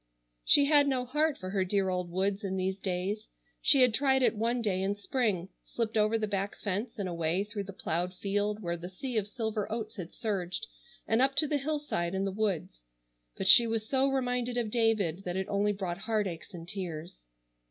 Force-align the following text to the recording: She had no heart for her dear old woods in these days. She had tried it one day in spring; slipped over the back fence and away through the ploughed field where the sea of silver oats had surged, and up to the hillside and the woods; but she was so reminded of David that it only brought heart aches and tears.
She 0.43 0.65
had 0.65 0.87
no 0.87 1.05
heart 1.05 1.37
for 1.37 1.51
her 1.51 1.63
dear 1.63 1.89
old 1.89 2.09
woods 2.09 2.43
in 2.43 2.57
these 2.57 2.79
days. 2.79 3.27
She 3.61 3.83
had 3.83 3.93
tried 3.93 4.23
it 4.23 4.35
one 4.35 4.59
day 4.59 4.81
in 4.81 4.95
spring; 4.95 5.49
slipped 5.61 5.95
over 5.95 6.17
the 6.17 6.25
back 6.25 6.55
fence 6.57 6.97
and 6.97 7.07
away 7.07 7.43
through 7.43 7.65
the 7.65 7.73
ploughed 7.73 8.15
field 8.15 8.63
where 8.63 8.77
the 8.77 8.89
sea 8.89 9.15
of 9.17 9.27
silver 9.27 9.71
oats 9.71 9.97
had 9.97 10.11
surged, 10.11 10.65
and 11.07 11.21
up 11.21 11.35
to 11.35 11.45
the 11.47 11.57
hillside 11.59 12.15
and 12.15 12.25
the 12.25 12.31
woods; 12.31 12.81
but 13.37 13.45
she 13.47 13.67
was 13.67 13.87
so 13.87 14.07
reminded 14.07 14.57
of 14.57 14.71
David 14.71 15.23
that 15.23 15.37
it 15.37 15.45
only 15.47 15.71
brought 15.71 15.99
heart 15.99 16.25
aches 16.25 16.51
and 16.51 16.67
tears. 16.67 17.27